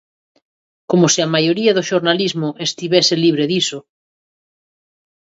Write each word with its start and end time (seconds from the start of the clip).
Como 0.89 1.05
se 1.13 1.19
o 1.21 1.25
a 1.25 1.31
maioría 1.35 1.75
do 1.77 1.87
xornalismo 1.89 2.49
estivese 2.67 3.15
libre 3.23 3.45
diso. 3.53 3.79